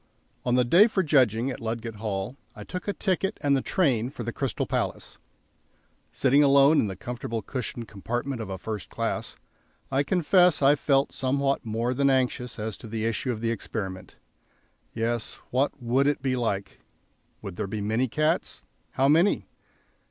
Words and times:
On 0.45 0.55
the 0.55 0.65
day 0.65 0.87
for 0.87 1.03
judging, 1.03 1.51
at 1.51 1.59
Ludgate 1.59 1.97
Hill 1.97 2.35
I 2.55 2.63
took 2.63 2.87
a 2.87 2.93
ticket 2.93 3.37
and 3.41 3.55
the 3.55 3.61
train 3.61 4.09
for 4.09 4.23
the 4.23 4.33
Crystal 4.33 4.65
Palace. 4.65 5.19
Sitting 6.11 6.41
alone 6.43 6.79
in 6.79 6.87
the 6.87 6.95
comfortable 6.95 7.43
cushioned 7.43 7.87
compartment 7.87 8.41
of 8.41 8.49
a 8.49 8.57
"first 8.57 8.89
class," 8.89 9.35
I 9.91 10.01
confess 10.01 10.59
I 10.59 10.73
felt 10.73 11.11
somewhat 11.11 11.63
more 11.67 11.93
than 11.93 12.09
anxious 12.09 12.57
as 12.57 12.77
to 12.77 12.87
the 12.87 13.05
issue 13.05 13.31
of 13.31 13.41
the 13.41 13.51
experiment. 13.51 14.15
Yes; 14.91 15.33
what 15.51 15.79
would 15.79 16.07
it 16.07 16.23
be 16.23 16.35
like? 16.35 16.79
Would 17.43 17.55
there 17.57 17.67
be 17.67 17.79
many 17.79 18.07
cats? 18.07 18.63
How 18.93 19.07
many? 19.07 19.45